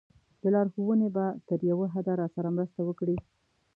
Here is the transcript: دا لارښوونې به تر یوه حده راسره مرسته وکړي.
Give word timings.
دا 0.41 0.47
لارښوونې 0.53 1.07
به 1.15 1.25
تر 1.47 1.59
یوه 1.71 1.85
حده 1.95 2.13
راسره 2.21 2.49
مرسته 2.57 2.81
وکړي. 2.85 3.17